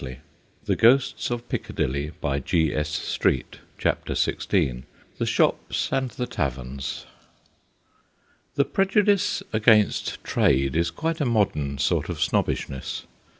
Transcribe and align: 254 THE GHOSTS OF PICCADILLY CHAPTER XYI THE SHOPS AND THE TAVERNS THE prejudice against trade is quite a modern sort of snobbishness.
254 0.03 0.65
THE 0.65 0.81
GHOSTS 0.81 1.29
OF 1.29 1.47
PICCADILLY 1.47 2.11
CHAPTER 3.77 4.13
XYI 4.15 4.81
THE 5.19 5.25
SHOPS 5.27 5.93
AND 5.93 6.09
THE 6.09 6.25
TAVERNS 6.25 7.05
THE 8.55 8.65
prejudice 8.65 9.43
against 9.53 10.23
trade 10.23 10.75
is 10.75 10.89
quite 10.89 11.21
a 11.21 11.25
modern 11.25 11.77
sort 11.77 12.09
of 12.09 12.19
snobbishness. 12.19 13.03